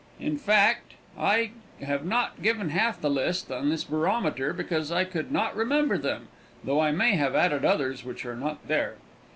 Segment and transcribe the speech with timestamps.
[0.19, 5.31] In fact, I have not given half the list on this barometer because I could
[5.31, 6.27] not remember them,
[6.63, 8.95] though I may have added others which are not there.